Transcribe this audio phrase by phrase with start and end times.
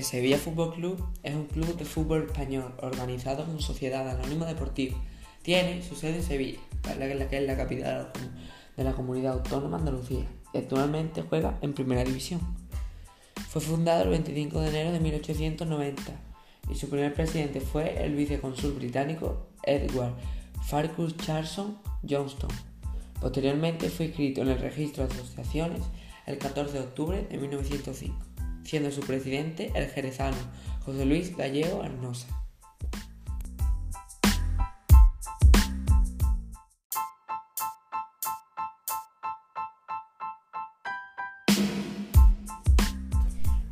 [0.00, 4.96] El Sevilla Fútbol Club es un club de fútbol español organizado como sociedad anónima deportiva.
[5.42, 6.58] Tiene su sede en Sevilla,
[6.98, 8.10] la que es la capital
[8.78, 12.40] de la comunidad autónoma Andalucía, y actualmente juega en Primera División.
[13.50, 16.02] Fue fundado el 25 de enero de 1890
[16.70, 20.14] y su primer presidente fue el vicecónsul británico Edward
[20.62, 21.76] Farquhar Charlson
[22.08, 22.48] Johnston.
[23.20, 25.82] Posteriormente fue inscrito en el registro de asociaciones
[26.24, 28.16] el 14 de octubre de 1905,
[28.70, 30.36] siendo su presidente el jerezano
[30.84, 32.28] José Luis Gallego Arnosa.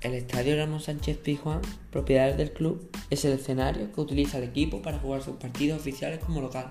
[0.00, 4.80] El estadio Ramón Sánchez Pizjuán, propiedad del club, es el escenario que utiliza el equipo
[4.80, 6.70] para jugar sus partidos oficiales como local.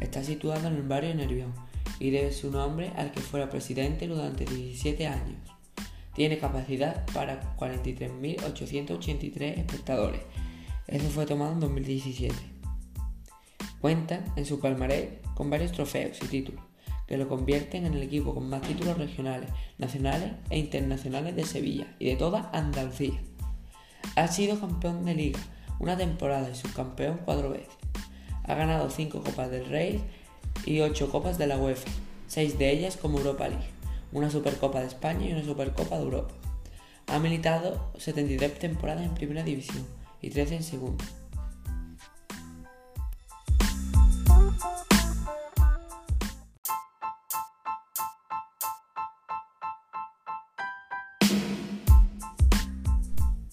[0.00, 1.52] Está situado en el barrio Nervión
[1.98, 5.53] y debe su nombre al que fuera presidente durante 17 años.
[6.14, 10.20] Tiene capacidad para 43.883 espectadores.
[10.86, 12.34] Eso fue tomado en 2017.
[13.80, 16.62] Cuenta en su palmarés con varios trofeos y títulos
[17.06, 21.86] que lo convierten en el equipo con más títulos regionales, nacionales e internacionales de Sevilla
[21.98, 23.20] y de toda Andalucía.
[24.16, 25.40] Ha sido campeón de liga
[25.78, 27.74] una temporada y subcampeón cuatro veces.
[28.44, 30.02] Ha ganado cinco Copas del Rey
[30.64, 31.90] y ocho Copas de la UEFA,
[32.26, 33.68] seis de ellas como Europa League,
[34.14, 36.34] una Supercopa de España y una Supercopa de Europa.
[37.08, 39.84] Ha militado 73 temporadas en Primera División
[40.22, 41.04] y 13 en Segunda.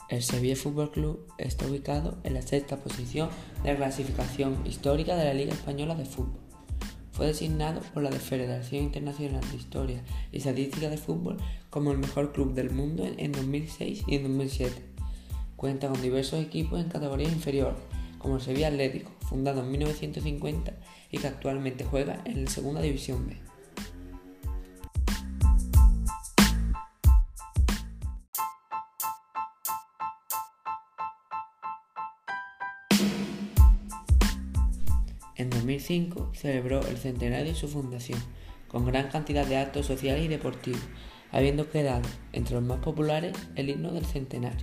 [0.10, 3.30] El Sevilla Fútbol Club está ubicado en la sexta posición
[3.64, 6.41] de la clasificación histórica de la Liga Española de Fútbol.
[7.12, 11.38] Fue designado por la Federación Internacional de Historia y Estadística de Fútbol
[11.70, 14.74] como el mejor club del mundo en 2006 y en 2007.
[15.56, 17.78] Cuenta con diversos equipos en categorías inferiores,
[18.18, 20.74] como el Sevilla Atlético, fundado en 1950
[21.12, 23.51] y que actualmente juega en la Segunda División B.
[35.42, 38.20] En 2005 celebró el centenario de su fundación,
[38.68, 40.84] con gran cantidad de actos sociales y deportivos,
[41.32, 44.62] habiendo quedado entre los más populares el himno del centenario,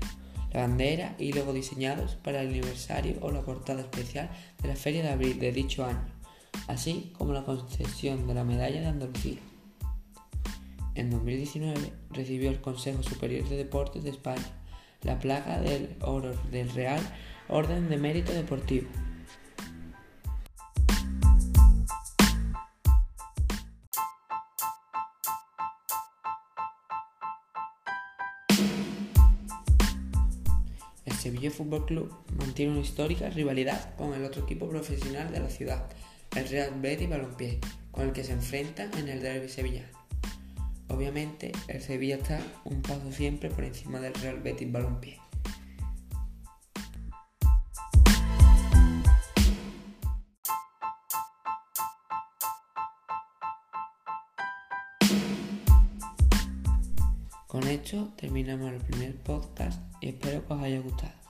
[0.53, 4.31] la bandera y logo diseñados para el aniversario o la portada especial
[4.63, 6.07] de la Feria de Abril de dicho año,
[6.69, 9.41] así como la concesión de la Medalla de Andalucía.
[10.95, 14.47] En 2019 recibió el Consejo Superior de Deportes de España
[15.03, 17.01] la placa del oro del Real
[17.49, 18.89] Orden de Mérito Deportivo
[31.29, 35.87] Sevilla Fútbol Club mantiene una histórica rivalidad con el otro equipo profesional de la ciudad,
[36.35, 39.89] el Real Betis Balompié, con el que se enfrenta en el derby sevillano.
[40.89, 45.19] Obviamente, el Sevilla está un paso siempre por encima del Real Betis Balompié.
[57.59, 61.28] Con esto terminamos el primer podcast y espero que os haya gustado.